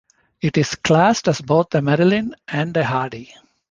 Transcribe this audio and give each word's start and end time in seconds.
It 0.41 0.57
is 0.57 0.73
classed 0.73 1.27
as 1.27 1.41
both 1.41 1.75
a 1.75 1.81
Marilyn 1.83 2.33
and 2.47 2.75
a 2.75 2.83
Hardy. 2.83 3.35